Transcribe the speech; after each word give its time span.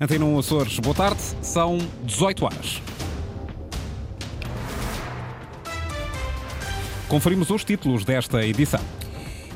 Antena 0.00 0.24
1 0.24 0.38
Açores, 0.40 0.80
boa 0.80 0.92
tarde, 0.92 1.20
são 1.40 1.78
18 2.02 2.44
horas. 2.44 2.82
Conferimos 7.08 7.48
os 7.48 7.62
títulos 7.62 8.04
desta 8.04 8.44
edição. 8.44 8.80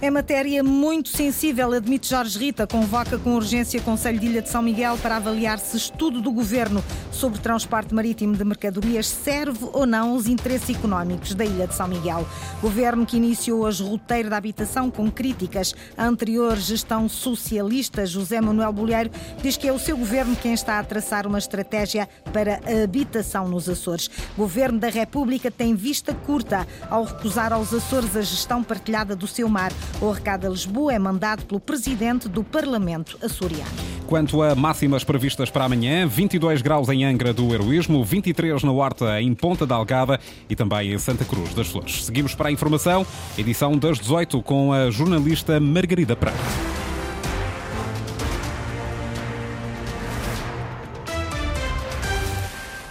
É 0.01 0.09
matéria 0.13 0.63
muito 0.63 1.09
sensível, 1.09 1.73
admite 1.73 2.09
Jorge 2.09 2.39
Rita, 2.39 2.69
convoca 2.69 3.19
com 3.19 3.35
urgência 3.35 3.81
o 3.81 3.83
Conselho 3.83 4.21
de 4.21 4.27
Ilha 4.27 4.41
de 4.41 4.49
São 4.49 4.63
Miguel 4.63 4.97
para 4.99 5.17
avaliar 5.17 5.59
se 5.59 5.77
estudo 5.77 6.21
do 6.21 6.31
Governo 6.31 6.85
sobre 7.19 7.41
transporte 7.41 7.93
marítimo 7.93 8.37
de 8.37 8.45
mercadorias 8.45 9.09
serve 9.09 9.69
ou 9.73 9.85
não 9.85 10.15
os 10.15 10.29
interesses 10.29 10.77
económicos 10.77 11.35
da 11.35 11.45
Ilha 11.45 11.67
de 11.67 11.75
São 11.75 11.89
Miguel. 11.89 12.25
Governo 12.63 13.05
que 13.05 13.17
iniciou 13.17 13.63
hoje 13.63 13.83
roteiro 13.83 14.31
da 14.31 14.37
habitação 14.37 14.89
com 14.89 15.11
críticas 15.11 15.75
à 15.97 16.07
anterior 16.07 16.57
gestão 16.57 17.09
socialista, 17.09 18.07
José 18.07 18.41
Manuel 18.41 18.73
Bolheiro, 18.73 19.11
diz 19.43 19.57
que 19.57 19.67
é 19.67 19.73
o 19.73 19.81
seu 19.81 19.97
governo 19.97 20.37
quem 20.37 20.53
está 20.53 20.79
a 20.79 20.85
traçar 20.85 21.27
uma 21.27 21.39
estratégia 21.39 22.09
para 22.33 22.61
a 22.65 22.85
habitação 22.85 23.49
nos 23.49 23.69
Açores. 23.69 24.09
Governo 24.37 24.79
da 24.79 24.89
República 24.89 25.51
tem 25.51 25.75
vista 25.75 26.15
curta 26.15 26.69
ao 26.89 27.03
recusar 27.03 27.53
aos 27.53 27.75
Açores 27.75 28.17
a 28.17 28.23
gestão 28.23 28.63
partilhada 28.63 29.17
do 29.17 29.27
seu 29.27 29.49
mar. 29.49 29.73
O 30.01 30.13
recado 30.13 30.47
a 30.47 30.51
Lisboa 30.51 30.95
é 30.95 30.99
mandado 31.01 31.45
pelo 31.47 31.59
presidente 31.59 32.29
do 32.29 32.45
Parlamento 32.45 33.19
açoriano. 33.21 33.98
Quanto 34.09 34.43
a 34.43 34.55
máximas 34.55 35.05
previstas 35.05 35.51
para 35.51 35.67
amanhã, 35.67 36.07
22 36.07 36.63
graus 36.63 36.89
em 36.89 37.05
Angra 37.05 37.31
do 37.31 37.53
Heroísmo, 37.53 38.03
23 38.03 38.63
na 38.63 38.73
Horta 38.73 39.21
em 39.21 39.35
Ponta 39.35 39.67
da 39.67 39.75
Algada 39.75 40.19
e 40.49 40.57
também 40.57 40.95
em 40.95 40.99
Santa 40.99 41.27
Cruz 41.27 41.53
das 41.53 41.69
Flores. 41.69 42.07
Seguimos 42.07 42.35
para 42.35 42.49
a 42.49 42.51
informação, 42.51 43.07
edição 43.37 43.77
das 43.77 43.99
18 43.99 44.41
com 44.41 44.73
a 44.73 44.91
jornalista 44.91 45.61
Margarida 45.61 46.17
Prata. 46.17 46.78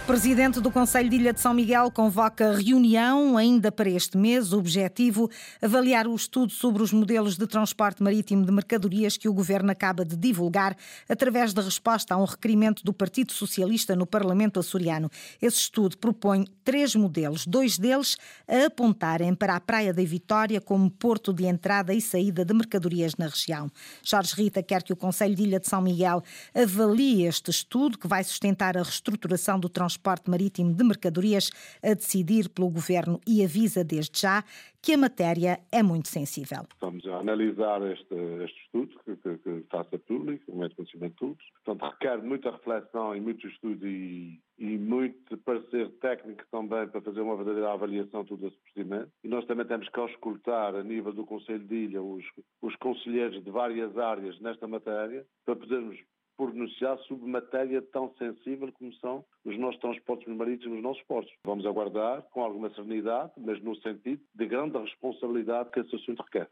Presidente 0.08 0.58
do 0.58 0.70
Conselho 0.70 1.10
de 1.10 1.16
Ilha 1.16 1.34
de 1.34 1.40
São 1.40 1.52
Miguel 1.52 1.90
convoca 1.90 2.56
reunião 2.56 3.36
ainda 3.36 3.70
para 3.70 3.90
este 3.90 4.16
mês. 4.16 4.54
O 4.54 4.58
objetivo, 4.58 5.30
avaliar 5.60 6.06
o 6.06 6.16
estudo 6.16 6.50
sobre 6.50 6.82
os 6.82 6.94
modelos 6.94 7.36
de 7.36 7.46
transporte 7.46 8.02
marítimo 8.02 8.42
de 8.42 8.50
mercadorias 8.50 9.18
que 9.18 9.28
o 9.28 9.34
Governo 9.34 9.70
acaba 9.70 10.06
de 10.06 10.16
divulgar 10.16 10.74
através 11.06 11.52
da 11.52 11.60
resposta 11.60 12.14
a 12.14 12.16
um 12.16 12.24
requerimento 12.24 12.82
do 12.82 12.94
Partido 12.94 13.32
Socialista 13.32 13.94
no 13.94 14.06
Parlamento 14.06 14.58
açoriano. 14.58 15.10
Esse 15.42 15.58
estudo 15.58 15.98
propõe 15.98 16.46
três 16.64 16.94
modelos, 16.94 17.46
dois 17.46 17.76
deles 17.76 18.16
a 18.48 18.64
apontarem 18.64 19.34
para 19.34 19.56
a 19.56 19.60
Praia 19.60 19.92
da 19.92 20.02
Vitória 20.02 20.58
como 20.58 20.90
porto 20.90 21.34
de 21.34 21.44
entrada 21.44 21.92
e 21.92 22.00
saída 22.00 22.46
de 22.46 22.54
mercadorias 22.54 23.14
na 23.16 23.26
região. 23.26 23.70
Jorge 24.02 24.34
Rita 24.34 24.62
quer 24.62 24.82
que 24.82 24.92
o 24.92 24.96
Conselho 24.96 25.34
de 25.34 25.42
Ilha 25.42 25.60
de 25.60 25.68
São 25.68 25.82
Miguel 25.82 26.24
avalie 26.54 27.26
este 27.26 27.50
estudo 27.50 27.98
que 27.98 28.08
vai 28.08 28.24
sustentar 28.24 28.74
a 28.74 28.82
reestruturação 28.82 29.60
do 29.60 29.68
transporte 29.68 29.97
transporte 29.98 30.30
marítimo 30.30 30.72
de 30.72 30.84
mercadorias 30.84 31.50
a 31.82 31.94
decidir 31.94 32.48
pelo 32.48 32.70
governo 32.70 33.20
e 33.26 33.44
avisa 33.44 33.84
desde 33.84 34.20
já 34.20 34.44
que 34.80 34.94
a 34.94 34.98
matéria 34.98 35.58
é 35.72 35.82
muito 35.82 36.08
sensível. 36.08 36.62
Estamos 36.72 37.04
a 37.08 37.18
analisar 37.18 37.82
este, 37.82 38.14
este 38.44 38.60
estudo, 38.62 38.94
que, 39.04 39.16
que, 39.16 39.38
que 39.38 39.66
faça 39.68 39.98
público, 39.98 40.44
de 40.52 40.74
conhecimento 40.74 41.12
de 41.12 41.16
todos. 41.16 41.44
Portanto, 41.64 41.90
requer 41.90 42.22
muita 42.22 42.50
reflexão 42.52 43.16
e 43.16 43.20
muito 43.20 43.46
estudo 43.48 43.86
e, 43.86 44.40
e 44.56 44.78
muito 44.78 45.36
parecer 45.38 45.90
técnico 46.00 46.44
também 46.52 46.86
para 46.86 47.00
fazer 47.00 47.20
uma 47.20 47.36
verdadeira 47.36 47.72
avaliação 47.72 48.22
de 48.22 48.28
todo 48.28 48.46
esse 48.46 48.56
procedimento. 48.56 49.10
E 49.24 49.28
nós 49.28 49.44
também 49.46 49.66
temos 49.66 49.88
que 49.88 49.98
auscultar, 49.98 50.76
a 50.76 50.84
nível 50.84 51.12
do 51.12 51.26
Conselho 51.26 51.64
de 51.64 51.74
Ilha, 51.74 52.00
os, 52.00 52.24
os 52.62 52.76
conselheiros 52.76 53.42
de 53.42 53.50
várias 53.50 53.96
áreas 53.98 54.40
nesta 54.40 54.68
matéria, 54.68 55.26
para 55.44 55.56
podermos 55.56 55.98
pronunciar 56.38 56.96
sobre 57.00 57.28
matéria 57.28 57.82
tão 57.82 58.14
sensível 58.16 58.72
como 58.72 58.92
são 58.94 59.24
os 59.44 59.58
nossos 59.58 59.80
transportes 59.80 60.28
marítimos, 60.28 60.78
os 60.78 60.82
nossos 60.82 61.02
portos. 61.02 61.34
Vamos 61.44 61.66
aguardar 61.66 62.22
com 62.30 62.42
alguma 62.42 62.70
serenidade, 62.70 63.32
mas 63.36 63.60
no 63.60 63.74
sentido 63.76 64.22
de 64.34 64.46
grande 64.46 64.78
responsabilidade 64.78 65.70
que 65.70 65.80
esse 65.80 65.96
assunto 65.96 66.22
requer. 66.22 66.48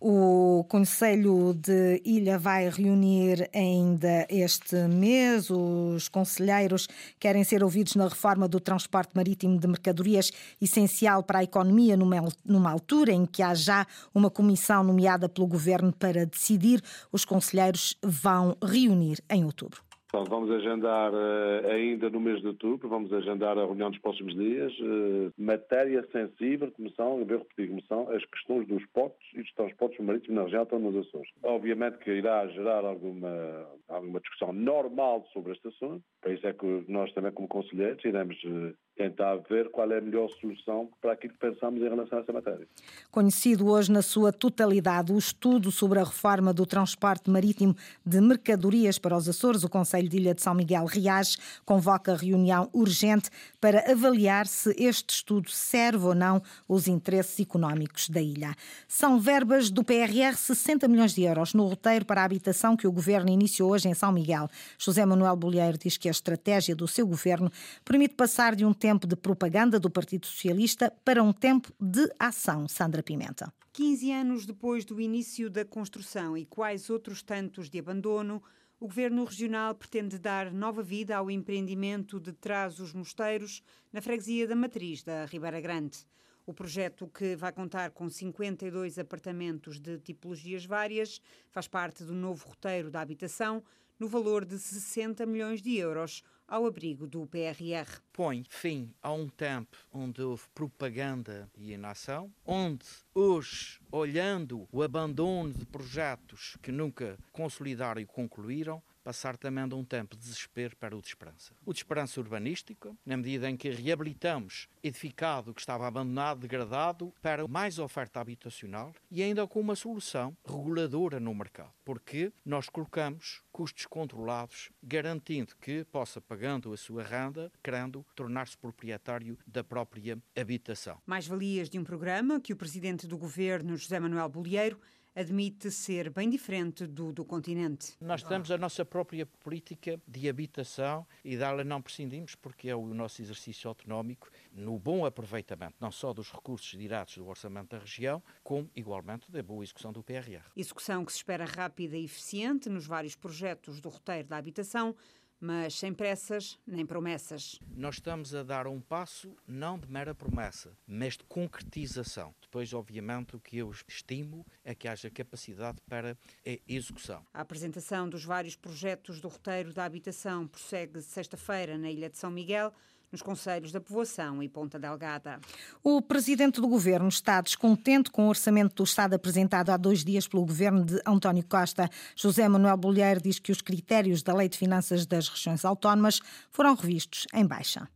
O 0.00 0.64
Conselho 0.68 1.52
de 1.54 2.00
Ilha 2.04 2.38
vai 2.38 2.68
reunir 2.68 3.50
ainda 3.52 4.28
este 4.30 4.76
mês. 4.86 5.50
Os 5.50 6.08
conselheiros 6.08 6.86
querem 7.18 7.42
ser 7.42 7.64
ouvidos 7.64 7.96
na 7.96 8.06
reforma 8.06 8.46
do 8.46 8.60
transporte 8.60 9.10
marítimo 9.16 9.58
de 9.58 9.66
mercadorias, 9.66 10.30
essencial 10.62 11.24
para 11.24 11.40
a 11.40 11.42
economia, 11.42 11.96
numa 11.96 12.70
altura 12.70 13.10
em 13.10 13.26
que 13.26 13.42
há 13.42 13.54
já 13.54 13.84
uma 14.14 14.30
comissão 14.30 14.84
nomeada 14.84 15.28
pelo 15.28 15.48
governo 15.48 15.92
para 15.92 16.24
decidir. 16.24 16.80
Os 17.10 17.24
conselheiros 17.24 17.96
vão 18.00 18.56
reunir 18.62 19.18
em 19.28 19.44
outubro. 19.44 19.87
Então, 20.08 20.24
vamos 20.24 20.50
agendar 20.50 21.12
uh, 21.12 21.70
ainda 21.70 22.08
no 22.08 22.18
mês 22.18 22.40
de 22.40 22.46
outubro, 22.46 22.88
vamos 22.88 23.12
agendar 23.12 23.58
a 23.58 23.66
reunião 23.66 23.90
dos 23.90 24.00
próximos 24.00 24.34
dias. 24.34 24.72
Uh, 24.80 25.30
matéria 25.36 26.02
sensível, 26.10 26.72
como 26.72 26.90
são, 26.92 27.18
eu 27.18 27.26
vou 27.26 27.38
repetir, 27.38 27.68
como 27.68 27.82
são 27.82 28.10
as 28.10 28.24
questões 28.24 28.66
dos 28.66 28.84
portos 28.86 29.26
e 29.34 29.42
dos 29.42 29.52
transportes 29.52 30.02
marítimos 30.02 30.36
na 30.36 30.44
região, 30.44 30.62
estão 30.62 30.78
nos 30.78 30.96
Açores. 31.06 31.30
Obviamente 31.42 31.98
que 31.98 32.10
irá 32.10 32.46
gerar 32.48 32.86
alguma, 32.86 33.66
alguma 33.86 34.18
discussão 34.20 34.50
normal 34.50 35.26
sobre 35.30 35.52
este 35.52 35.68
assunto, 35.68 36.02
para 36.22 36.32
isso 36.32 36.46
é 36.46 36.54
que 36.54 36.84
nós 36.88 37.12
também, 37.12 37.30
como 37.30 37.46
conselheiros, 37.46 38.02
iremos 38.02 38.42
uh, 38.44 38.74
tentar 38.98 39.36
ver 39.48 39.70
qual 39.70 39.90
é 39.92 39.98
a 39.98 40.00
melhor 40.00 40.28
solução 40.40 40.90
para 41.00 41.12
aquilo 41.12 41.32
que 41.32 41.38
pensamos 41.38 41.80
em 41.80 41.88
relação 41.88 42.18
a 42.18 42.20
essa 42.20 42.32
matéria. 42.32 42.66
Conhecido 43.12 43.68
hoje 43.68 43.92
na 43.92 44.02
sua 44.02 44.32
totalidade 44.32 45.12
o 45.12 45.18
estudo 45.18 45.70
sobre 45.70 46.00
a 46.00 46.04
reforma 46.04 46.52
do 46.52 46.66
transporte 46.66 47.30
marítimo 47.30 47.76
de 48.04 48.20
mercadorias 48.20 48.98
para 48.98 49.16
os 49.16 49.28
Açores, 49.28 49.62
o 49.62 49.68
Conselho 49.68 50.08
de 50.08 50.16
Ilha 50.16 50.34
de 50.34 50.42
São 50.42 50.52
Miguel 50.52 50.84
reage, 50.84 51.38
convoca 51.64 52.16
reunião 52.16 52.68
urgente 52.72 53.30
para 53.60 53.88
avaliar 53.90 54.48
se 54.48 54.74
este 54.76 55.14
estudo 55.14 55.48
serve 55.48 56.04
ou 56.04 56.14
não 56.14 56.42
os 56.68 56.88
interesses 56.88 57.38
económicos 57.38 58.08
da 58.08 58.20
ilha. 58.20 58.52
São 58.88 59.20
verbas 59.20 59.70
do 59.70 59.84
PRR 59.84 60.34
60 60.34 60.88
milhões 60.88 61.14
de 61.14 61.22
euros 61.22 61.54
no 61.54 61.66
roteiro 61.66 62.04
para 62.04 62.22
a 62.22 62.24
habitação 62.24 62.76
que 62.76 62.86
o 62.86 62.92
governo 62.92 63.30
iniciou 63.30 63.70
hoje 63.70 63.88
em 63.88 63.94
São 63.94 64.10
Miguel. 64.10 64.48
José 64.76 65.06
Manuel 65.06 65.36
Bolheiro 65.36 65.78
diz 65.78 65.96
que 65.96 66.08
a 66.08 66.10
estratégia 66.10 66.74
do 66.74 66.88
seu 66.88 67.06
governo 67.06 67.48
permite 67.84 68.14
passar 68.14 68.56
de 68.56 68.64
um 68.64 68.72
tempo 68.72 68.87
tempo 68.88 69.06
de 69.06 69.16
propaganda 69.16 69.78
do 69.78 69.90
Partido 69.90 70.24
Socialista 70.24 70.90
para 71.04 71.22
um 71.22 71.30
tempo 71.30 71.70
de 71.78 72.10
ação. 72.18 72.66
Sandra 72.66 73.02
Pimenta. 73.02 73.52
15 73.74 74.12
anos 74.12 74.46
depois 74.46 74.82
do 74.82 74.98
início 74.98 75.50
da 75.50 75.62
construção 75.62 76.34
e 76.38 76.46
quais 76.46 76.88
outros 76.88 77.22
tantos 77.22 77.68
de 77.68 77.78
abandono, 77.78 78.42
o 78.80 78.86
Governo 78.86 79.24
Regional 79.24 79.74
pretende 79.74 80.18
dar 80.18 80.50
nova 80.50 80.82
vida 80.82 81.14
ao 81.14 81.30
empreendimento 81.30 82.18
de 82.18 82.32
Trás 82.32 82.80
os 82.80 82.94
Mosteiros, 82.94 83.62
na 83.92 84.00
freguesia 84.00 84.48
da 84.48 84.56
Matriz 84.56 85.02
da 85.02 85.26
Ribeira 85.26 85.60
Grande. 85.60 85.98
O 86.46 86.54
projeto, 86.54 87.06
que 87.08 87.36
vai 87.36 87.52
contar 87.52 87.90
com 87.90 88.08
52 88.08 88.98
apartamentos 88.98 89.78
de 89.78 89.98
tipologias 89.98 90.64
várias, 90.64 91.20
faz 91.50 91.68
parte 91.68 92.04
do 92.04 92.14
novo 92.14 92.48
roteiro 92.48 92.90
da 92.90 93.02
habitação, 93.02 93.62
no 93.98 94.08
valor 94.08 94.46
de 94.46 94.58
60 94.58 95.26
milhões 95.26 95.60
de 95.60 95.76
euros, 95.76 96.22
ao 96.48 96.64
abrigo 96.64 97.06
do 97.06 97.26
PRR. 97.26 98.00
Põe 98.10 98.42
fim 98.48 98.90
a 99.02 99.12
um 99.12 99.28
tempo 99.28 99.76
onde 99.92 100.22
houve 100.22 100.44
propaganda 100.54 101.48
e 101.54 101.72
inação, 101.72 102.32
onde 102.44 102.86
hoje, 103.14 103.78
olhando 103.92 104.66
o 104.72 104.82
abandono 104.82 105.52
de 105.52 105.66
projetos 105.66 106.56
que 106.62 106.72
nunca 106.72 107.18
consolidaram 107.30 108.00
e 108.00 108.06
concluíram, 108.06 108.82
passar 109.08 109.38
também 109.38 109.66
de 109.66 109.74
um 109.74 109.82
tempo 109.82 110.14
de 110.14 110.20
desespero 110.20 110.76
para 110.76 110.94
o 110.94 111.00
de 111.00 111.08
esperança. 111.08 111.54
O 111.64 111.72
de 111.72 111.78
esperança 111.78 112.20
urbanística, 112.20 112.94
na 113.06 113.16
medida 113.16 113.48
em 113.48 113.56
que 113.56 113.70
reabilitamos 113.70 114.68
edificado 114.82 115.54
que 115.54 115.60
estava 115.60 115.86
abandonado, 115.86 116.40
degradado, 116.40 117.14
para 117.22 117.48
mais 117.48 117.78
oferta 117.78 118.20
habitacional 118.20 118.92
e 119.10 119.22
ainda 119.22 119.46
com 119.46 119.60
uma 119.60 119.74
solução 119.74 120.36
reguladora 120.44 121.18
no 121.18 121.34
mercado, 121.34 121.72
porque 121.86 122.30
nós 122.44 122.68
colocamos 122.68 123.40
custos 123.50 123.86
controlados, 123.86 124.70
garantindo 124.82 125.56
que 125.56 125.84
possa, 125.86 126.20
pagando 126.20 126.70
a 126.70 126.76
sua 126.76 127.02
renda, 127.02 127.50
querendo 127.64 128.04
tornar-se 128.14 128.58
proprietário 128.58 129.38
da 129.46 129.64
própria 129.64 130.18
habitação. 130.36 131.00
Mais 131.06 131.26
valias 131.26 131.70
de 131.70 131.78
um 131.78 131.82
programa 131.82 132.42
que 132.42 132.52
o 132.52 132.56
presidente 132.56 133.06
do 133.06 133.16
governo, 133.16 133.74
José 133.74 133.98
Manuel 133.98 134.28
Bolieiro, 134.28 134.78
admite 135.14 135.70
ser 135.70 136.10
bem 136.10 136.28
diferente 136.30 136.86
do 136.86 137.12
do 137.12 137.24
continente. 137.24 137.94
Nós 138.00 138.22
temos 138.22 138.50
a 138.50 138.58
nossa 138.58 138.84
própria 138.84 139.26
política 139.26 140.00
de 140.06 140.28
habitação 140.28 141.06
e 141.24 141.36
dela 141.36 141.64
não 141.64 141.82
prescindimos 141.82 142.34
porque 142.34 142.68
é 142.68 142.76
o 142.76 142.94
nosso 142.94 143.20
exercício 143.20 143.68
autonómico 143.68 144.30
no 144.52 144.78
bom 144.78 145.04
aproveitamento 145.04 145.74
não 145.80 145.90
só 145.90 146.12
dos 146.12 146.30
recursos 146.30 146.78
diretos 146.78 147.16
do 147.16 147.26
orçamento 147.26 147.70
da 147.70 147.78
região, 147.78 148.22
como 148.42 148.70
igualmente 148.74 149.30
da 149.30 149.42
boa 149.42 149.62
execução 149.62 149.92
do 149.92 150.02
PRR. 150.02 150.42
Execução 150.56 151.04
que 151.04 151.12
se 151.12 151.18
espera 151.18 151.44
rápida 151.44 151.96
e 151.96 152.04
eficiente 152.04 152.68
nos 152.68 152.86
vários 152.86 153.14
projetos 153.14 153.80
do 153.80 153.88
roteiro 153.88 154.28
da 154.28 154.36
habitação, 154.36 154.94
mas 155.40 155.74
sem 155.74 155.92
pressas 155.92 156.58
nem 156.66 156.84
promessas. 156.84 157.58
Nós 157.76 157.96
estamos 157.96 158.34
a 158.34 158.42
dar 158.42 158.66
um 158.66 158.80
passo 158.80 159.36
não 159.46 159.78
de 159.78 159.88
mera 159.90 160.14
promessa, 160.14 160.76
mas 160.86 161.16
de 161.16 161.24
concretização. 161.24 162.34
Depois, 162.40 162.72
obviamente, 162.72 163.36
o 163.36 163.40
que 163.40 163.58
eu 163.58 163.70
estimo 163.86 164.46
é 164.64 164.74
que 164.74 164.88
haja 164.88 165.10
capacidade 165.10 165.78
para 165.88 166.16
a 166.46 166.58
execução. 166.66 167.24
A 167.32 167.40
apresentação 167.40 168.08
dos 168.08 168.24
vários 168.24 168.56
projetos 168.56 169.20
do 169.20 169.28
roteiro 169.28 169.72
da 169.72 169.84
habitação 169.84 170.46
prossegue 170.46 171.00
sexta-feira 171.02 171.78
na 171.78 171.90
Ilha 171.90 172.10
de 172.10 172.18
São 172.18 172.30
Miguel 172.30 172.72
nos 173.10 173.22
Conselhos 173.22 173.72
da 173.72 173.80
Povoação 173.80 174.42
e 174.42 174.48
Ponta 174.48 174.78
Delgada. 174.78 175.40
O 175.82 176.02
Presidente 176.02 176.60
do 176.60 176.68
Governo 176.68 177.08
está 177.08 177.40
descontente 177.40 178.10
com 178.10 178.26
o 178.26 178.28
orçamento 178.28 178.74
do 178.74 178.84
Estado 178.84 179.14
apresentado 179.14 179.70
há 179.70 179.76
dois 179.76 180.04
dias 180.04 180.28
pelo 180.28 180.44
Governo 180.44 180.84
de 180.84 181.00
António 181.06 181.44
Costa. 181.46 181.88
José 182.14 182.48
Manuel 182.48 182.76
Bolheiro 182.76 183.20
diz 183.20 183.38
que 183.38 183.50
os 183.50 183.62
critérios 183.62 184.22
da 184.22 184.34
Lei 184.34 184.48
de 184.48 184.58
Finanças 184.58 185.06
das 185.06 185.28
Regiões 185.28 185.64
Autónomas 185.64 186.20
foram 186.50 186.74
revistos 186.74 187.26
em 187.32 187.46
baixa. 187.46 187.88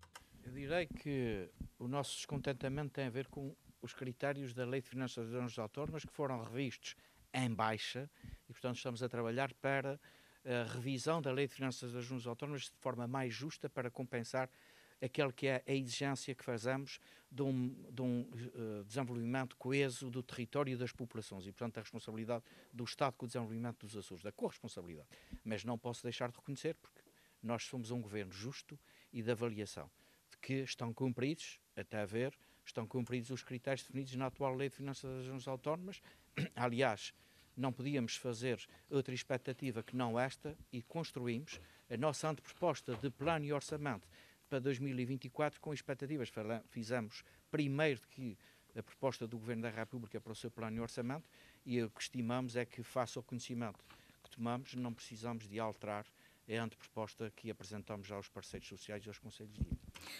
Eu 0.45 0.53
direi 0.53 0.87
que 0.87 1.49
o 1.79 1.87
nosso 1.87 2.17
descontentamento 2.17 2.91
tem 2.91 3.07
a 3.07 3.11
ver 3.11 3.29
com 3.29 3.55
os 3.83 3.93
critérios 3.93 4.55
da 4.55 4.65
Lei 4.65 4.81
de 4.81 4.89
Finanças 4.89 5.25
das 5.25 5.33
Regiões 5.33 5.59
Autónomas 5.59 6.05
que 6.05 6.13
foram 6.13 6.43
revistos 6.43 6.95
em 7.35 7.53
baixa 7.53 8.09
e, 8.49 8.53
portanto, 8.53 8.77
estamos 8.77 9.03
a 9.03 9.09
trabalhar 9.09 9.53
para 9.55 9.99
a 10.45 10.73
revisão 10.73 11.23
da 11.23 11.33
Lei 11.33 11.47
de 11.47 11.55
Finanças 11.55 11.93
das 11.93 12.03
Regiões 12.03 12.27
Autónomas 12.27 12.63
de 12.63 12.77
forma 12.81 13.07
mais 13.07 13.33
justa 13.35 13.69
para 13.69 13.91
compensar 13.91 14.49
aquele 15.03 15.33
que 15.33 15.49
é 15.49 15.63
a 15.67 15.73
exigência 15.73 16.35
que 16.35 16.45
fazemos 16.45 17.01
de 17.31 17.43
um, 17.43 17.75
de 17.91 18.03
um 18.03 18.21
uh, 18.21 18.85
desenvolvimento 18.85 19.57
coeso 19.57 20.11
do 20.11 20.23
território 20.23 20.73
e 20.73 20.77
das 20.77 20.93
populações 20.93 21.47
e, 21.47 21.53
portanto, 21.53 21.79
a 21.79 21.81
responsabilidade 21.81 22.45
do 22.73 22.85
Estado 22.85 23.15
com 23.17 23.25
o 23.25 23.27
desenvolvimento 23.27 23.85
dos 23.85 23.97
Açores, 23.97 24.23
da 24.23 24.31
corresponsabilidade. 24.31 25.09
Mas 25.45 25.65
não 25.65 25.77
posso 25.77 26.03
deixar 26.03 26.31
de 26.31 26.37
reconhecer, 26.37 26.75
porque 26.75 27.01
nós 27.43 27.65
somos 27.65 27.91
um 27.91 28.01
governo 28.01 28.33
justo 28.33 28.79
e 29.13 29.23
de 29.23 29.31
avaliação, 29.31 29.91
de 30.31 30.39
que 30.39 30.55
estão 30.63 30.93
cumpridos, 30.93 31.59
até 31.75 32.01
a 32.01 32.07
ver, 32.07 32.33
estão 32.65 32.87
cumpridos 32.87 33.31
os 33.31 33.43
critérios 33.43 33.83
definidos 33.83 34.15
na 34.15 34.27
atual 34.27 34.55
Lei 34.55 34.69
de 34.69 34.77
Finanças 34.77 35.11
das 35.11 35.21
Regiões 35.21 35.49
Autónomas. 35.49 36.01
Aliás, 36.55 37.13
não 37.57 37.73
podíamos 37.73 38.17
fazer 38.17 38.61
outra 38.89 39.15
expectativa 39.15 39.83
que 39.83 39.97
não 39.97 40.19
esta 40.19 40.57
e 40.73 40.83
construímos 40.83 41.61
a 41.91 41.97
nossa 41.97 42.29
anteproposta 42.29 42.95
de 42.97 43.11
plano 43.11 43.45
e 43.45 43.53
orçamento 43.53 44.09
para 44.53 44.61
2024 44.61 45.59
com 45.63 45.73
expectativas. 45.73 46.31
Fizemos 46.69 47.25
primeiro 47.51 48.03
que 48.11 48.37
a 48.77 48.83
proposta 48.83 49.27
do 49.27 49.39
Governo 49.39 49.63
da 49.63 49.71
República 49.71 50.21
para 50.21 50.33
o 50.33 50.37
seu 50.37 50.51
plano 50.51 50.77
de 50.77 50.83
orçamento 50.83 51.27
e 51.65 51.83
o 51.83 51.89
que 51.89 52.03
estimamos 52.03 52.55
é 52.55 52.67
que, 52.67 52.83
face 52.83 53.17
ao 53.17 53.25
conhecimento 53.25 53.83
que 54.23 54.31
tomamos, 54.31 54.75
não 54.75 54.93
precisamos 54.93 55.49
de 55.49 55.59
alterar 55.59 56.05
a 56.51 56.65
anteproposta 56.65 57.33
que 57.35 57.51
apresentamos 57.51 58.11
aos 58.11 58.29
parceiros 58.29 58.69
sociais 58.69 59.05
e 59.07 59.09
aos 59.09 59.19
Conselhos 59.19 59.55
de. 59.55 59.61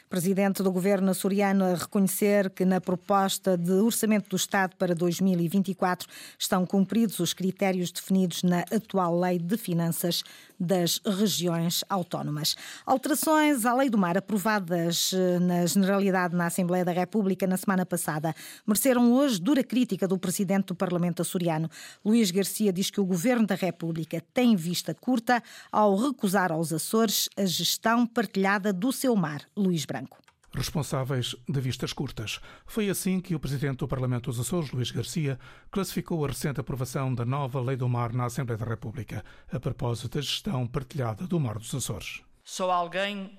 Presidente 0.09 0.63
do 0.63 0.71
Governo 0.71 1.11
açoriano 1.11 1.65
a 1.65 1.75
reconhecer 1.75 2.51
que 2.51 2.65
na 2.65 2.81
proposta 2.81 3.57
de 3.57 3.73
orçamento 3.73 4.31
do 4.31 4.37
Estado 4.37 4.77
para 4.77 4.95
2024 4.95 6.09
estão 6.39 6.65
cumpridos 6.65 7.19
os 7.19 7.35
critérios 7.35 7.91
definidos 7.91 8.43
na 8.43 8.61
atual 8.61 9.19
Lei 9.19 9.39
de 9.39 9.57
Finanças 9.57 10.23
das 10.63 11.01
Regiões 11.05 11.85
Autónomas. 11.89 12.55
Alterações 12.87 13.67
à 13.67 13.75
Lei 13.75 13.91
do 13.91 13.99
Mar 13.99 14.17
aprovadas 14.17 15.13
eh, 15.13 15.39
na 15.41 15.67
Generalidade 15.67 16.37
na 16.37 16.47
Assembleia 16.47 16.85
da 16.85 16.93
República 16.93 17.47
na 17.47 17.57
semana 17.57 17.85
passada 17.85 18.33
mereceram 18.65 19.13
hoje 19.13 19.41
dura 19.41 19.65
crítica 19.65 20.07
do 20.07 20.17
Presidente 20.17 20.67
do 20.67 20.75
Parlamento 20.75 21.21
açoriano. 21.21 21.69
Luís 22.05 22.31
Garcia 22.31 22.73
diz 22.73 22.91
que 22.91 23.01
o 23.01 23.05
Governo 23.05 23.47
da 23.47 23.57
República 23.57 24.23
tem 24.33 24.55
vista 24.55 24.95
curta 24.95 25.43
ao 25.71 25.97
recusar 25.97 26.53
aos 26.53 26.73
Açores 26.73 27.29
a 27.37 27.45
gestão 27.45 28.07
partilhada 28.07 28.73
do 28.73 28.93
seu 28.93 29.17
mar. 29.17 29.43
Luís 29.57 29.85
Branco 29.85 30.19
responsáveis 30.55 31.35
de 31.49 31.61
vistas 31.61 31.93
curtas. 31.93 32.41
Foi 32.67 32.89
assim 32.89 33.21
que 33.21 33.35
o 33.35 33.41
presidente 33.41 33.79
do 33.79 33.89
Parlamento 33.89 34.31
dos 34.31 34.41
Açores, 34.41 34.71
Luís 34.71 34.91
Garcia, 34.91 35.39
classificou 35.71 36.25
a 36.25 36.29
recente 36.29 36.61
aprovação 36.61 37.15
da 37.15 37.25
nova 37.25 37.61
Lei 37.61 37.77
do 37.77 37.89
Mar 37.89 38.13
na 38.13 38.27
Assembleia 38.27 38.59
da 38.59 38.67
República, 38.67 39.25
a 39.51 39.59
propósito 39.59 40.17
da 40.17 40.21
gestão 40.21 40.67
partilhada 40.67 41.27
do 41.27 41.41
Mar 41.41 41.59
dos 41.59 41.75
Açores. 41.75 42.23
Só 42.45 42.71
alguém 42.71 43.39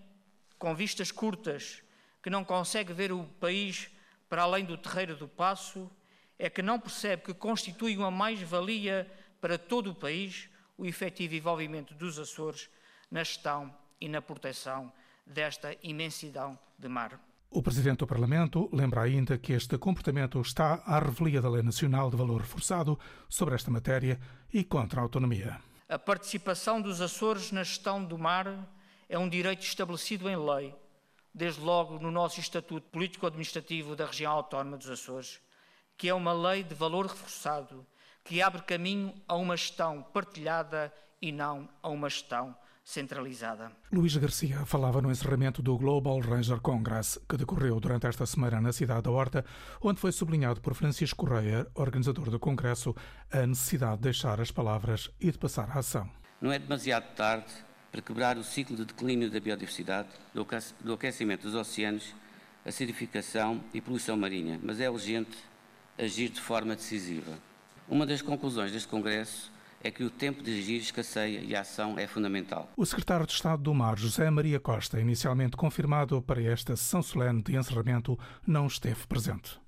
com 0.58 0.74
vistas 0.74 1.12
curtas, 1.12 1.84
que 2.22 2.30
não 2.30 2.44
consegue 2.44 2.94
ver 2.94 3.12
o 3.12 3.26
país 3.26 3.90
para 4.30 4.44
além 4.44 4.64
do 4.64 4.78
terreiro 4.78 5.16
do 5.16 5.28
passo, 5.28 5.92
é 6.40 6.50
que 6.50 6.62
não 6.62 6.80
percebe 6.80 7.24
que 7.24 7.34
constitui 7.34 7.98
uma 7.98 8.10
mais-valia 8.10 9.12
para 9.40 9.58
todo 9.58 9.92
o 9.92 9.96
país 9.96 10.50
o 10.78 10.86
efetivo 10.86 11.36
envolvimento 11.36 11.94
dos 11.94 12.18
Açores 12.18 12.70
na 13.12 13.24
gestão 13.24 13.76
e 14.00 14.10
na 14.10 14.22
proteção 14.22 14.92
desta 15.26 15.76
imensidão 15.84 16.58
de 16.78 16.88
mar. 16.88 17.20
O 17.50 17.62
Presidente 17.62 18.00
do 18.00 18.08
Parlamento 18.08 18.68
lembra 18.74 19.02
ainda 19.02 19.38
que 19.38 19.54
este 19.54 19.78
comportamento 19.78 20.42
está 20.42 20.82
à 20.86 21.00
revelia 21.00 21.42
da 21.42 21.50
Lei 21.50 21.62
Nacional 21.62 22.10
de 22.10 22.18
Valor 22.18 22.42
Reforçado 22.42 23.00
sobre 23.30 23.54
esta 23.54 23.70
matéria 23.70 24.20
e 24.52 24.64
contra 24.64 25.00
a 25.00 25.04
autonomia. 25.04 25.60
A 25.88 26.00
participação 26.00 26.82
dos 26.82 27.00
Açores 27.00 27.52
na 27.52 27.64
gestão 27.64 28.04
do 28.04 28.18
mar 28.18 28.48
é 29.08 29.20
um 29.20 29.30
direito 29.30 29.62
estabelecido 29.62 30.28
em 30.28 30.36
lei, 30.36 30.76
desde 31.32 31.62
logo 31.62 32.00
no 32.00 32.10
nosso 32.10 32.40
Estatuto 32.40 32.90
Político-Administrativo 32.90 33.96
da 33.96 34.08
Região 34.08 34.32
Autónoma 34.32 34.78
dos 34.78 34.90
Açores, 34.90 35.40
que 35.96 36.10
é 36.10 36.14
uma 36.14 36.34
lei 36.34 36.64
de 36.64 36.74
valor 36.74 37.06
reforçado 37.06 37.86
que 38.24 38.42
abre 38.42 38.62
caminho 38.64 39.14
a 39.28 39.36
uma 39.36 39.56
gestão 39.56 40.02
partilhada 40.02 40.92
e 41.22 41.32
não 41.32 41.70
a 41.82 41.90
uma 41.90 42.10
gestão 42.10 42.56
centralizada. 42.84 43.72
Luís 43.92 44.16
Garcia 44.18 44.66
falava 44.66 45.02
no 45.02 45.10
encerramento 45.10 45.62
do 45.62 45.78
Global 45.78 46.20
Ranger 46.20 46.60
Congress, 46.60 47.20
que 47.28 47.38
decorreu 47.38 47.80
durante 47.80 48.08
esta 48.08 48.26
semana 48.26 48.60
na 48.60 48.74
cidade 48.74 49.04
da 49.04 49.12
Horta, 49.12 49.46
onde 49.82 50.00
foi 50.00 50.12
sublinhado 50.12 50.60
por 50.60 50.74
Francisco 50.74 51.26
Correia, 51.26 51.66
organizador 51.74 52.30
do 52.30 52.40
congresso, 52.40 52.94
a 53.32 53.48
necessidade 53.48 53.98
de 53.98 54.04
deixar 54.04 54.40
as 54.42 54.52
palavras 54.52 55.10
e 55.20 55.32
de 55.32 55.38
passar 55.38 55.70
à 55.72 55.80
ação. 55.80 56.10
Não 56.42 56.52
é 56.52 56.60
demasiado 56.60 57.16
tarde 57.16 57.54
para 57.92 58.02
quebrar 58.02 58.38
o 58.38 58.44
ciclo 58.44 58.76
de 58.76 58.86
declínio 58.86 59.32
da 59.32 59.40
biodiversidade, 59.40 60.10
do 60.34 60.94
aquecimento 60.94 61.44
dos 61.44 61.56
oceanos, 61.56 62.14
acidificação 62.66 63.64
e 63.74 63.80
poluição 63.80 64.18
marinha, 64.18 64.60
mas 64.62 64.80
é 64.80 64.90
urgente 64.90 65.38
agir 65.98 66.30
de 66.30 66.42
forma 66.42 66.76
decisiva. 66.76 67.32
Uma 67.88 68.06
das 68.06 68.22
conclusões 68.22 68.72
deste 68.72 68.88
Congresso 68.88 69.52
é 69.84 69.92
que 69.92 70.04
o 70.04 70.10
tempo 70.10 70.42
de 70.42 70.58
agir 70.60 70.78
escasseia 70.78 71.40
e 71.40 71.56
a 71.56 71.62
ação 71.62 72.00
é 72.00 72.08
fundamental. 72.08 72.72
O 72.78 72.86
secretário 72.86 73.26
de 73.26 73.34
Estado 73.34 73.62
do 73.62 73.74
Mar, 73.74 73.98
José 73.98 74.30
Maria 74.30 74.60
Costa, 74.60 75.00
inicialmente 75.00 75.58
confirmado 75.58 76.22
para 76.22 76.42
esta 76.42 76.76
sessão 76.76 77.04
solene 77.04 77.42
de 77.42 77.56
encerramento, 77.56 78.18
não 78.48 78.68
esteve 78.68 79.06
presente 79.08 79.62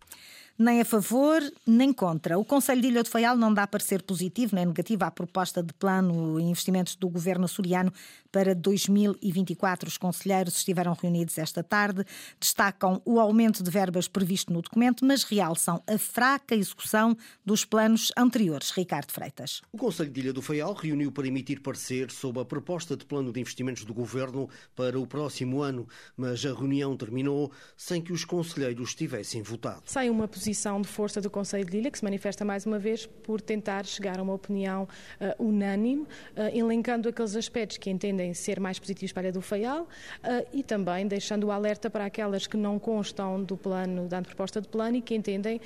nem 0.57 0.79
a 0.79 0.85
favor 0.85 1.41
nem 1.67 1.91
contra. 1.91 2.39
O 2.39 2.45
Conselho 2.45 2.81
de 2.81 2.87
Ilha 2.87 3.03
de 3.03 3.09
Faial 3.09 3.35
não 3.35 3.53
dá 3.53 3.67
parecer 3.67 4.01
positivo 4.01 4.55
nem 4.55 4.65
negativo 4.65 5.03
à 5.03 5.11
proposta 5.11 5.61
de 5.61 5.73
plano 5.73 6.39
e 6.39 6.43
investimentos 6.43 6.95
do 6.95 7.09
governo 7.09 7.45
açoriano 7.45 7.91
para 8.31 8.55
2024. 8.55 9.87
Os 9.87 9.97
conselheiros 9.97 10.57
estiveram 10.57 10.93
reunidos 10.93 11.37
esta 11.37 11.63
tarde, 11.63 12.05
destacam 12.39 13.01
o 13.05 13.19
aumento 13.19 13.63
de 13.63 13.69
verbas 13.69 14.07
previsto 14.07 14.51
no 14.53 14.61
documento, 14.61 15.05
mas 15.05 15.23
realçam 15.23 15.81
a 15.87 15.97
fraca 15.97 16.55
execução 16.55 17.17
dos 17.45 17.65
planos 17.65 18.11
anteriores. 18.17 18.71
Ricardo 18.71 19.11
Freitas. 19.11 19.61
O 19.71 19.77
Conselho 19.77 20.11
de 20.11 20.19
Ilha 20.21 20.33
do 20.33 20.41
Faial 20.41 20.73
reuniu 20.73 21.11
para 21.11 21.27
emitir 21.27 21.61
parecer 21.61 22.11
sobre 22.11 22.41
a 22.41 22.45
proposta 22.45 22.95
de 22.95 23.05
plano 23.05 23.31
de 23.31 23.39
investimentos 23.39 23.83
do 23.83 23.93
governo 23.93 24.49
para 24.75 24.99
o 24.99 25.05
próximo 25.05 25.61
ano, 25.61 25.87
mas 26.15 26.45
a 26.45 26.53
reunião 26.53 26.95
terminou 26.95 27.51
sem 27.75 28.01
que 28.01 28.13
os 28.13 28.23
conselheiros 28.23 28.95
tivessem 28.95 29.41
votado. 29.41 29.83
Sai 29.85 30.09
uma 30.09 30.27
posição 30.27 30.44
de 30.51 30.87
força 30.87 31.19
do 31.19 31.29
Conselho 31.29 31.65
de 31.65 31.77
Ilha, 31.77 31.89
que 31.89 31.97
se 31.97 32.03
manifesta 32.03 32.45
mais 32.45 32.65
uma 32.65 32.77
vez 32.77 33.05
por 33.05 33.41
tentar 33.41 33.85
chegar 33.85 34.19
a 34.19 34.23
uma 34.23 34.33
opinião 34.33 34.83
uh, 35.19 35.43
unânime, 35.43 36.03
uh, 36.03 36.07
elencando 36.53 37.09
aqueles 37.09 37.35
aspectos 37.35 37.77
que 37.77 37.89
entendem 37.89 38.33
ser 38.33 38.59
mais 38.59 38.77
positivos 38.77 39.11
para 39.11 39.29
a 39.29 39.31
do 39.31 39.41
Faial 39.41 39.83
uh, 39.83 40.47
e 40.53 40.61
também 40.61 41.07
deixando 41.07 41.45
o 41.45 41.51
alerta 41.51 41.89
para 41.89 42.05
aquelas 42.05 42.45
que 42.45 42.57
não 42.57 42.77
constam 42.77 43.43
do 43.43 43.57
plano, 43.57 44.07
da 44.07 44.21
proposta 44.21 44.61
de 44.61 44.67
plano 44.67 44.97
e 44.97 45.01
que 45.01 45.15
entendem 45.15 45.59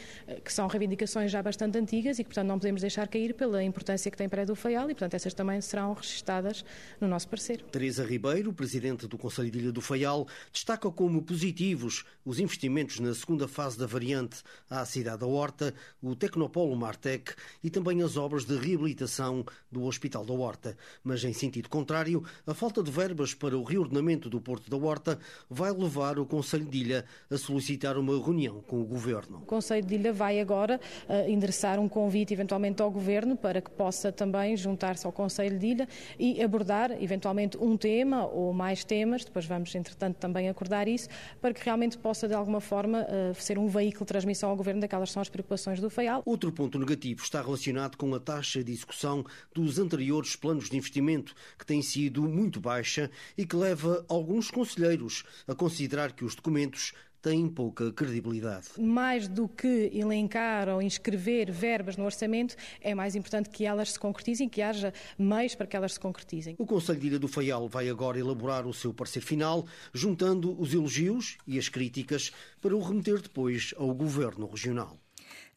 que 0.44 0.54
são 0.54 0.68
reivindicações 0.68 1.32
já 1.32 1.44
bastante 1.44 1.78
antigas 1.78 2.20
e 2.20 2.24
que, 2.24 2.30
portanto, 2.30 2.48
não 2.48 2.58
podemos 2.58 2.82
deixar 2.82 3.08
cair 3.08 3.34
pela 3.34 3.64
importância 3.64 4.10
que 4.10 4.18
tem 4.18 4.30
para 4.30 4.44
a 4.44 4.46
do 4.46 4.56
Faial 4.56 4.90
e, 4.90 4.94
portanto, 4.94 5.14
essas 5.14 5.34
também 5.34 5.60
serão 5.62 5.94
registadas 5.94 6.64
no 7.02 7.08
nosso 7.08 7.28
parecer. 7.28 7.62
Teresa 7.72 8.04
Ribeiro, 8.04 8.54
presidente 8.54 9.08
do 9.08 9.18
Conselho 9.18 9.52
de 9.52 9.60
Ilha 9.60 9.72
do 9.72 9.82
Faial, 9.82 10.28
destaca 10.52 10.90
como 10.90 11.22
positivos 11.22 12.06
os 12.26 12.40
investimentos 12.40 13.00
na 13.00 13.14
segunda 13.14 13.48
fase 13.48 13.78
da 13.78 13.86
variante 13.86 14.42
à 14.70 14.86
cidade 14.86 15.20
da 15.20 15.28
Horta, 15.28 15.74
o 16.02 16.16
Tecnopolo 16.16 16.76
Martec 16.76 17.34
e 17.64 17.70
também 17.70 18.02
as 18.02 18.18
obras 18.18 18.46
de 18.46 18.56
reabilitação 18.56 19.44
do 19.72 19.84
Hospital 19.84 20.26
da 20.26 20.34
Horta. 20.34 20.78
Mas, 21.04 21.24
em 21.24 21.34
sentido 21.34 21.70
contrário, 21.70 22.24
a 22.46 22.54
falta 22.54 22.84
de 22.84 22.92
verbas 22.92 23.34
para 23.34 23.58
o 23.58 23.64
reordenamento 23.64 24.30
do 24.30 24.40
Porto 24.40 24.70
da 24.70 24.78
Horta 24.78 25.20
vai 25.50 25.72
levar 25.72 26.20
o 26.20 26.26
Conselho 26.26 26.66
de 26.66 26.78
Ilha 26.78 27.06
a 27.30 27.38
solicitar 27.38 27.98
uma 27.98 28.14
reunião 28.14 28.62
com 28.62 28.82
o 28.82 28.86
Governo. 28.86 29.38
O 29.38 29.46
Conselho 29.46 29.86
de 29.86 29.96
Ilha 29.96 30.14
vai 30.14 30.40
agora 30.40 30.80
uh, 31.08 31.30
endereçar 31.30 31.80
um 31.80 31.90
convite 31.90 32.34
eventualmente 32.34 32.82
ao 32.82 32.92
Governo 32.92 33.36
para 33.36 33.62
que 33.62 33.72
possa 33.72 34.12
também 34.12 34.56
juntar-se 34.56 35.06
ao 35.06 35.12
Conselho 35.12 35.58
de 35.58 35.68
Ilha 35.68 35.88
e 36.18 36.42
abordar 36.42 36.92
eventualmente 37.02 37.58
um 37.58 37.78
tema 37.78 38.26
ou 38.26 38.54
mais 38.54 38.84
temas, 38.84 39.24
depois 39.24 39.46
vamos 39.46 39.74
entretanto 39.74 40.18
também 40.18 40.50
acordar 40.50 40.88
isso, 40.88 41.08
para 41.42 41.54
que 41.54 41.64
realmente 41.64 41.98
possa 41.98 42.28
de 42.28 42.34
alguma 42.34 42.62
forma 42.62 43.02
uh, 43.04 43.36
ser 43.36 43.58
um 43.58 43.68
veículo 43.68 44.06
de 44.06 44.10
transmissão 44.10 44.50
ao 44.50 44.59
Governo 44.60 44.82
daquelas 44.82 45.12
são 45.12 45.22
as 45.22 45.30
preocupações 45.30 45.80
do 45.80 45.90
FEAL. 45.90 46.22
Outro 46.26 46.52
ponto 46.52 46.78
negativo 46.78 47.24
está 47.24 47.42
relacionado 47.42 47.96
com 47.96 48.14
a 48.14 48.20
taxa 48.20 48.62
de 48.62 48.74
execução 48.74 49.26
dos 49.54 49.80
anteriores 49.80 50.36
planos 50.36 50.70
de 50.70 50.76
investimento, 50.76 51.34
que 51.58 51.66
tem 51.66 51.82
sido 51.82 52.24
muito 52.24 52.60
baixa 52.60 53.10
e 53.38 53.46
que 53.46 53.56
leva 53.56 54.06
alguns 54.10 54.52
conselheiros 54.52 55.24
a 55.48 55.56
considerar 55.56 56.12
que 56.12 56.26
os 56.26 56.36
documentos 56.36 56.92
têm 57.22 57.48
pouca 57.48 57.92
credibilidade. 57.92 58.68
Mais 58.78 59.28
do 59.28 59.48
que 59.48 59.90
elencar 59.94 60.70
ou 60.70 60.82
inscrever 60.82 61.52
verbas 61.52 61.98
no 61.98 62.06
orçamento, 62.06 62.56
é 62.82 62.96
mais 62.96 63.16
importante 63.16 63.50
que 63.50 63.66
elas 63.66 63.94
se 63.94 64.00
concretizem, 64.00 64.48
que 64.48 64.62
haja 64.62 64.94
meios 65.18 65.56
para 65.56 65.68
que 65.68 65.76
elas 65.76 65.94
se 65.94 66.00
concretizem. 66.00 66.56
O 66.58 66.66
Conselho 66.66 67.00
de 67.00 67.08
Ilha 67.08 67.20
do 67.20 67.28
Faial 67.28 67.68
vai 67.68 67.90
agora 67.90 68.20
elaborar 68.20 68.66
o 68.66 68.74
seu 68.74 68.94
parecer 68.94 69.22
final, 69.22 69.66
juntando 69.94 70.60
os 70.60 70.74
elogios 70.74 71.38
e 71.46 71.58
as 71.58 71.70
críticas 71.70 72.32
para 72.62 72.76
o 72.76 72.82
remeter 72.82 73.22
depois 73.22 73.74
ao 73.78 73.94
Governo 73.94 74.48
Regional. 74.48 74.98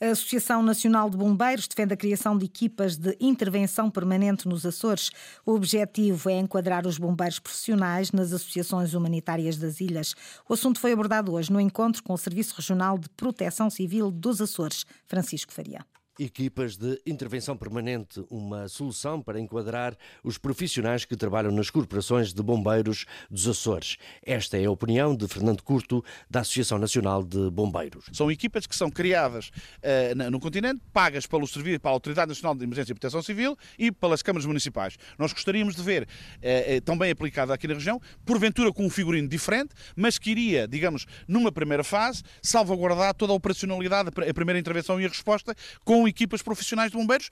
A 0.02 0.10
Associação 0.10 0.64
Nacional 0.64 1.08
de 1.08 1.16
Bombeiros 1.16 1.68
defende 1.68 1.94
a 1.94 1.96
criação 1.96 2.36
de 2.36 2.44
equipas 2.46 2.96
de 2.96 3.16
intervenção 3.20 3.88
permanente 3.88 4.48
nos 4.48 4.66
Açores. 4.66 5.12
O 5.46 5.52
objetivo 5.52 6.28
é 6.28 6.40
enquadrar 6.40 6.88
os 6.88 6.98
bombeiros 6.98 7.38
profissionais 7.38 8.10
nas 8.10 8.32
associações 8.32 8.94
humanitárias 8.94 9.56
das 9.56 9.80
ilhas. 9.80 10.16
O 10.48 10.54
assunto 10.54 10.80
foi 10.80 10.90
abordado 10.90 11.32
hoje 11.32 11.52
no 11.52 11.60
encontro 11.60 12.02
com 12.02 12.14
o 12.14 12.18
Serviço 12.18 12.56
Regional 12.56 12.98
de 12.98 13.08
Proteção 13.10 13.70
Civil 13.70 14.10
dos 14.10 14.40
Açores, 14.40 14.84
Francisco 15.06 15.52
Faria. 15.52 15.86
Equipas 16.22 16.76
de 16.76 17.02
intervenção 17.04 17.56
permanente, 17.56 18.24
uma 18.30 18.68
solução 18.68 19.20
para 19.20 19.40
enquadrar 19.40 19.96
os 20.22 20.38
profissionais 20.38 21.04
que 21.04 21.16
trabalham 21.16 21.50
nas 21.50 21.68
corporações 21.68 22.32
de 22.32 22.40
bombeiros 22.40 23.06
dos 23.28 23.48
Açores. 23.48 23.96
Esta 24.24 24.56
é 24.56 24.66
a 24.66 24.70
opinião 24.70 25.16
de 25.16 25.26
Fernando 25.26 25.64
Curto, 25.64 26.04
da 26.30 26.42
Associação 26.42 26.78
Nacional 26.78 27.24
de 27.24 27.50
Bombeiros. 27.50 28.04
São 28.12 28.30
equipas 28.30 28.68
que 28.68 28.76
são 28.76 28.88
criadas 28.88 29.48
uh, 29.48 30.30
no 30.30 30.38
continente, 30.38 30.80
pagas 30.92 31.26
pelo 31.26 31.44
serviço, 31.44 31.80
pela 31.80 31.92
Autoridade 31.92 32.28
Nacional 32.28 32.54
de 32.54 32.62
Emergência 32.62 32.92
e 32.92 32.94
Proteção 32.94 33.20
Civil 33.20 33.58
e 33.76 33.90
pelas 33.90 34.22
câmaras 34.22 34.46
municipais. 34.46 34.96
Nós 35.18 35.32
gostaríamos 35.32 35.74
de 35.74 35.82
ver 35.82 36.04
uh, 36.04 36.80
também 36.82 37.10
aplicada 37.10 37.52
aqui 37.52 37.66
na 37.66 37.74
região, 37.74 38.00
porventura 38.24 38.72
com 38.72 38.86
um 38.86 38.90
figurino 38.90 39.26
diferente, 39.26 39.74
mas 39.96 40.18
que 40.18 40.30
iria, 40.30 40.68
digamos, 40.68 41.04
numa 41.26 41.50
primeira 41.50 41.82
fase, 41.82 42.22
salvaguardar 42.40 43.12
toda 43.12 43.32
a 43.32 43.34
operacionalidade, 43.34 44.10
a 44.10 44.34
primeira 44.34 44.60
intervenção 44.60 45.00
e 45.00 45.04
a 45.04 45.08
resposta 45.08 45.52
com 45.84 46.11
equipas 46.12 46.42
profissionais 46.42 46.90
de 46.90 46.96
bombeiros 46.96 47.30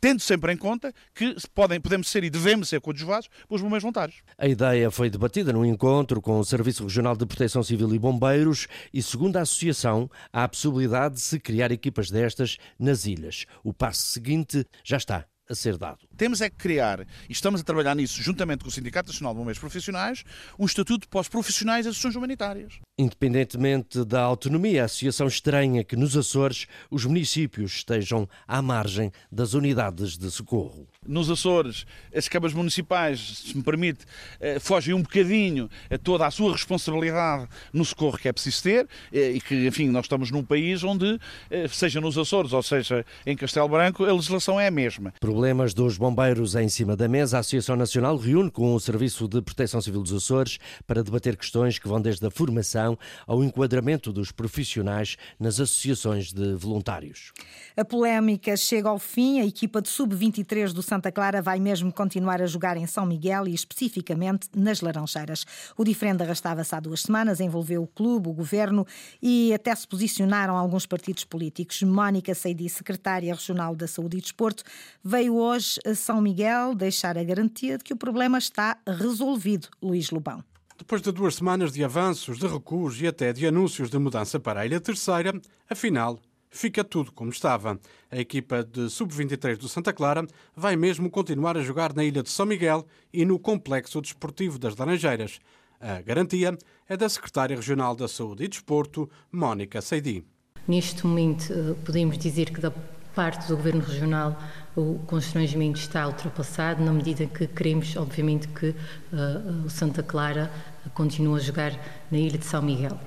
tendo 0.00 0.20
sempre 0.20 0.52
em 0.52 0.56
conta 0.56 0.92
que 1.14 1.36
podem, 1.54 1.80
podemos 1.80 2.08
ser 2.08 2.24
e 2.24 2.30
devemos 2.30 2.68
ser 2.68 2.80
coadjuvados 2.80 3.28
pelos 3.48 3.62
bombeiros 3.62 3.82
voluntários. 3.82 4.22
A 4.38 4.46
ideia 4.46 4.90
foi 4.90 5.10
debatida 5.10 5.52
num 5.52 5.64
encontro 5.64 6.20
com 6.20 6.38
o 6.38 6.44
Serviço 6.44 6.84
Regional 6.84 7.16
de 7.16 7.26
Proteção 7.26 7.62
Civil 7.62 7.94
e 7.94 7.98
Bombeiros 7.98 8.66
e, 8.92 9.02
segundo 9.02 9.36
a 9.36 9.42
Associação, 9.42 10.10
há 10.32 10.44
a 10.44 10.48
possibilidade 10.48 11.16
de 11.16 11.20
se 11.20 11.38
criar 11.38 11.70
equipas 11.70 12.10
destas 12.10 12.56
nas 12.78 13.06
ilhas. 13.06 13.46
O 13.62 13.72
passo 13.72 14.02
seguinte 14.02 14.66
já 14.82 14.96
está 14.96 15.26
a 15.48 15.54
ser 15.54 15.76
dado. 15.76 15.98
Temos 16.16 16.40
é 16.40 16.48
que 16.48 16.56
criar, 16.56 17.00
e 17.00 17.32
estamos 17.32 17.60
a 17.60 17.64
trabalhar 17.64 17.94
nisso 17.94 18.22
juntamente 18.22 18.62
com 18.62 18.68
o 18.68 18.72
Sindicato 18.72 19.08
Nacional 19.08 19.34
de 19.34 19.38
Bombeiros 19.38 19.58
Profissionais, 19.58 20.24
um 20.58 20.64
estatuto 20.64 21.08
para 21.08 21.20
os 21.20 21.28
profissionais 21.28 21.86
das 21.86 21.96
ações 21.96 22.16
humanitárias. 22.16 22.74
Independentemente 22.98 24.04
da 24.04 24.22
autonomia, 24.22 24.82
a 24.82 24.84
Associação 24.84 25.26
estranha 25.26 25.84
que 25.84 25.96
nos 25.96 26.16
Açores 26.16 26.66
os 26.90 27.04
municípios 27.04 27.76
estejam 27.76 28.28
à 28.46 28.62
margem 28.62 29.10
das 29.30 29.54
unidades 29.54 30.16
de 30.16 30.30
socorro. 30.30 30.86
Nos 31.06 31.28
Açores, 31.30 31.84
as 32.14 32.28
câmaras 32.28 32.54
municipais, 32.54 33.42
se 33.44 33.56
me 33.56 33.62
permite, 33.62 34.04
eh, 34.40 34.58
fogem 34.58 34.94
um 34.94 35.02
bocadinho 35.02 35.68
a 35.90 35.98
toda 35.98 36.26
a 36.26 36.30
sua 36.30 36.52
responsabilidade 36.52 37.48
no 37.72 37.84
socorro 37.84 38.16
que 38.16 38.28
é 38.28 38.32
preciso 38.32 38.62
ter 38.62 38.88
eh, 39.12 39.32
e 39.32 39.40
que, 39.40 39.66
enfim, 39.66 39.88
nós 39.88 40.06
estamos 40.06 40.30
num 40.30 40.44
país 40.44 40.82
onde, 40.82 41.18
eh, 41.50 41.68
seja 41.68 42.00
nos 42.00 42.16
Açores 42.16 42.52
ou 42.52 42.62
seja 42.62 43.04
em 43.26 43.36
Castelo 43.36 43.68
Branco, 43.68 44.04
a 44.04 44.12
legislação 44.12 44.58
é 44.58 44.68
a 44.68 44.70
mesma. 44.70 45.12
Problemas 45.34 45.74
dos 45.74 45.98
bombeiros 45.98 46.54
em 46.54 46.68
cima 46.68 46.94
da 46.94 47.08
mesa, 47.08 47.38
a 47.38 47.40
Associação 47.40 47.74
Nacional 47.74 48.16
reúne 48.16 48.52
com 48.52 48.72
o 48.72 48.78
Serviço 48.78 49.26
de 49.26 49.42
Proteção 49.42 49.80
Civil 49.80 50.00
dos 50.00 50.12
Açores 50.12 50.60
para 50.86 51.02
debater 51.02 51.36
questões 51.36 51.76
que 51.76 51.88
vão 51.88 52.00
desde 52.00 52.24
a 52.24 52.30
formação 52.30 52.96
ao 53.26 53.42
enquadramento 53.42 54.12
dos 54.12 54.30
profissionais 54.30 55.16
nas 55.36 55.58
associações 55.58 56.32
de 56.32 56.54
voluntários. 56.54 57.32
A 57.76 57.84
polémica 57.84 58.56
chega 58.56 58.88
ao 58.88 58.96
fim. 59.00 59.40
A 59.40 59.44
equipa 59.44 59.82
de 59.82 59.88
sub-23 59.88 60.72
do 60.72 60.84
Santa 60.84 61.10
Clara 61.10 61.42
vai 61.42 61.58
mesmo 61.58 61.92
continuar 61.92 62.40
a 62.40 62.46
jogar 62.46 62.76
em 62.76 62.86
São 62.86 63.04
Miguel 63.04 63.48
e 63.48 63.54
especificamente 63.54 64.46
nas 64.54 64.80
Laranjeiras. 64.80 65.44
O 65.76 65.82
diferente 65.82 66.22
arrastava-se 66.22 66.72
há 66.76 66.78
duas 66.78 67.02
semanas, 67.02 67.40
envolveu 67.40 67.82
o 67.82 67.88
clube, 67.88 68.28
o 68.28 68.32
governo 68.32 68.86
e 69.20 69.52
até 69.52 69.74
se 69.74 69.88
posicionaram 69.88 70.56
alguns 70.56 70.86
partidos 70.86 71.24
políticos. 71.24 71.82
Mónica 71.82 72.32
Seidi, 72.36 72.68
secretária 72.68 73.34
regional 73.34 73.74
da 73.74 73.88
Saúde 73.88 74.18
e 74.18 74.20
Desporto, 74.20 74.62
veio 75.02 75.23
hoje 75.30 75.78
a 75.84 75.94
São 75.94 76.20
Miguel 76.20 76.74
deixar 76.74 77.16
a 77.18 77.24
garantia 77.24 77.78
de 77.78 77.84
que 77.84 77.92
o 77.92 77.96
problema 77.96 78.38
está 78.38 78.78
resolvido. 78.86 79.68
Luís 79.82 80.10
Lobão. 80.10 80.44
Depois 80.76 81.00
de 81.00 81.12
duas 81.12 81.36
semanas 81.36 81.72
de 81.72 81.84
avanços, 81.84 82.38
de 82.38 82.46
recuos 82.46 83.00
e 83.00 83.06
até 83.06 83.32
de 83.32 83.46
anúncios 83.46 83.90
de 83.90 83.98
mudança 83.98 84.40
para 84.40 84.60
a 84.60 84.66
Ilha 84.66 84.80
Terceira, 84.80 85.32
afinal, 85.70 86.18
fica 86.50 86.82
tudo 86.82 87.12
como 87.12 87.30
estava. 87.30 87.78
A 88.10 88.18
equipa 88.18 88.64
de 88.64 88.90
sub-23 88.90 89.56
do 89.56 89.68
Santa 89.68 89.92
Clara 89.92 90.26
vai 90.54 90.76
mesmo 90.76 91.08
continuar 91.10 91.56
a 91.56 91.62
jogar 91.62 91.94
na 91.94 92.04
Ilha 92.04 92.22
de 92.22 92.30
São 92.30 92.44
Miguel 92.44 92.86
e 93.12 93.24
no 93.24 93.38
Complexo 93.38 94.00
Desportivo 94.00 94.58
das 94.58 94.76
Laranjeiras. 94.76 95.38
A 95.80 96.00
garantia 96.00 96.56
é 96.88 96.96
da 96.96 97.08
Secretária 97.08 97.56
Regional 97.56 97.94
da 97.94 98.08
Saúde 98.08 98.44
e 98.44 98.48
Desporto, 98.48 99.10
Mónica 99.30 99.80
Seidi. 99.80 100.24
Neste 100.66 101.06
momento, 101.06 101.52
eh, 101.52 101.74
podemos 101.84 102.16
dizer 102.16 102.50
que 102.50 102.60
da 102.60 102.72
parte 103.14 103.46
do 103.48 103.56
Governo 103.56 103.82
Regional 103.82 104.36
o 104.76 104.98
constrangimento 105.06 105.78
está 105.78 106.06
ultrapassado, 106.06 106.82
na 106.82 106.92
medida 106.92 107.26
que 107.26 107.46
queremos, 107.46 107.96
obviamente, 107.96 108.48
que 108.48 108.70
uh, 108.70 109.64
o 109.64 109.70
Santa 109.70 110.02
Clara 110.02 110.50
continue 110.94 111.36
a 111.36 111.42
jogar 111.42 111.72
na 112.10 112.18
Ilha 112.18 112.38
de 112.38 112.44
São 112.44 112.60
Miguel. 112.60 112.98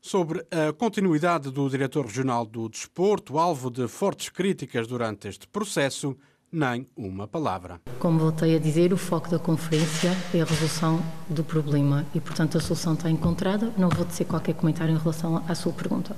Sobre 0.00 0.44
a 0.50 0.72
continuidade 0.72 1.50
do 1.50 1.68
diretor 1.68 2.06
regional 2.06 2.44
do 2.44 2.68
Desporto, 2.68 3.38
alvo 3.38 3.70
de 3.70 3.86
fortes 3.86 4.30
críticas 4.30 4.86
durante 4.86 5.28
este 5.28 5.46
processo, 5.46 6.16
nem 6.50 6.86
uma 6.96 7.28
palavra. 7.28 7.80
Como 7.98 8.18
voltei 8.18 8.56
a 8.56 8.58
dizer, 8.58 8.92
o 8.92 8.96
foco 8.96 9.30
da 9.30 9.38
conferência 9.38 10.10
é 10.34 10.40
a 10.40 10.44
resolução 10.44 11.00
do 11.28 11.44
problema 11.44 12.04
e, 12.14 12.20
portanto, 12.20 12.58
a 12.58 12.60
solução 12.60 12.94
está 12.94 13.08
encontrada. 13.08 13.72
Não 13.78 13.88
vou 13.88 14.04
dizer 14.04 14.24
qualquer 14.24 14.54
comentário 14.54 14.94
em 14.94 14.98
relação 14.98 15.42
à 15.46 15.54
sua 15.54 15.72
pergunta. 15.72 16.16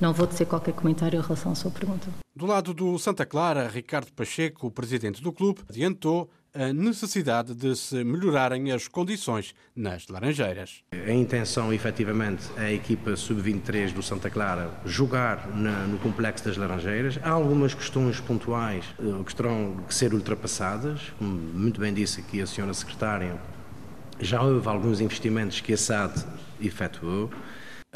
Não 0.00 0.12
vou 0.12 0.26
dizer 0.26 0.44
qualquer 0.44 0.74
comentário 0.74 1.18
em 1.18 1.22
relação 1.22 1.52
à 1.52 1.54
sua 1.54 1.70
pergunta. 1.70 2.06
Do 2.34 2.44
lado 2.44 2.74
do 2.74 2.98
Santa 2.98 3.24
Clara, 3.24 3.66
Ricardo 3.66 4.12
Pacheco, 4.12 4.66
o 4.66 4.70
presidente 4.70 5.22
do 5.22 5.32
clube, 5.32 5.62
adiantou 5.70 6.30
a 6.52 6.72
necessidade 6.72 7.54
de 7.54 7.74
se 7.74 8.02
melhorarem 8.04 8.72
as 8.72 8.88
condições 8.88 9.54
nas 9.74 10.06
Laranjeiras. 10.08 10.82
A 10.92 11.12
intenção, 11.12 11.72
efetivamente, 11.72 12.44
é 12.56 12.66
a 12.66 12.72
equipa 12.72 13.16
sub-23 13.16 13.92
do 13.92 14.02
Santa 14.02 14.28
Clara 14.30 14.70
jogar 14.84 15.48
na, 15.54 15.86
no 15.86 15.98
Complexo 15.98 16.44
das 16.44 16.56
Laranjeiras. 16.58 17.18
Há 17.22 17.30
algumas 17.30 17.74
questões 17.74 18.20
pontuais 18.20 18.84
eh, 18.98 19.22
que 19.24 19.34
terão 19.34 19.76
que 19.86 19.94
ser 19.94 20.12
ultrapassadas, 20.12 21.12
como 21.18 21.30
muito 21.30 21.80
bem 21.80 21.92
disse 21.92 22.20
aqui 22.20 22.40
a 22.42 22.46
senhora 22.46 22.72
secretária. 22.72 23.38
Já 24.18 24.42
houve 24.42 24.66
alguns 24.66 25.00
investimentos 25.00 25.60
que 25.60 25.74
a 25.74 25.76
SAD 25.76 26.24
efetuou. 26.60 27.30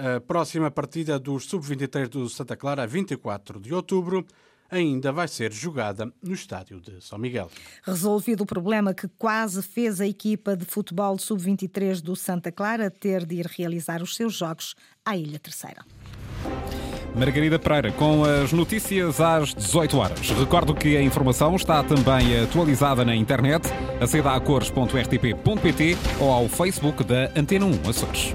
A 0.02 0.18
próxima 0.18 0.70
partida 0.70 1.18
dos 1.18 1.44
Sub-23 1.44 2.08
do 2.08 2.26
Santa 2.26 2.56
Clara, 2.56 2.86
24 2.86 3.60
de 3.60 3.74
outubro, 3.74 4.24
ainda 4.70 5.12
vai 5.12 5.28
ser 5.28 5.52
jogada 5.52 6.10
no 6.22 6.32
estádio 6.32 6.80
de 6.80 7.04
São 7.04 7.18
Miguel. 7.18 7.50
Resolvido 7.82 8.44
o 8.44 8.46
problema 8.46 8.94
que 8.94 9.06
quase 9.18 9.62
fez 9.62 10.00
a 10.00 10.06
equipa 10.06 10.56
de 10.56 10.64
futebol 10.64 11.18
Sub-23 11.18 12.00
do 12.00 12.16
Santa 12.16 12.50
Clara 12.50 12.90
ter 12.90 13.26
de 13.26 13.34
ir 13.34 13.46
realizar 13.46 14.00
os 14.02 14.16
seus 14.16 14.32
jogos 14.34 14.74
à 15.04 15.18
Ilha 15.18 15.38
Terceira. 15.38 15.84
Margarida 17.14 17.58
Pereira, 17.58 17.92
com 17.92 18.24
as 18.24 18.54
notícias 18.54 19.20
às 19.20 19.52
18 19.52 19.98
horas. 19.98 20.30
Recordo 20.30 20.74
que 20.74 20.96
a 20.96 21.02
informação 21.02 21.56
está 21.56 21.84
também 21.84 22.40
atualizada 22.40 23.04
na 23.04 23.14
internet, 23.14 23.68
aceda 24.00 24.32
a 24.32 24.40
cores.rtp.pt 24.40 25.98
ou 26.20 26.32
ao 26.32 26.48
Facebook 26.48 27.04
da 27.04 27.30
Antena 27.36 27.66
1 27.66 27.90
Açores. 27.90 28.34